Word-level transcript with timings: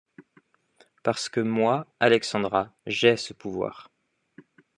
Parce 1.03 1.29
que 1.29 1.39
moi, 1.41 1.85
Alexandra, 1.99 2.73
j'ai 2.87 3.15
ce 3.17 3.33
pouvoir. 3.35 3.91